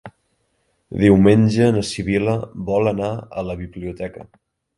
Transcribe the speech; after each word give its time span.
Diumenge 1.01 1.67
na 1.75 1.83
Sibil·la 1.89 2.33
vol 2.71 2.93
anar 2.93 3.11
a 3.21 3.45
la 3.53 3.59
biblioteca. 3.61 4.27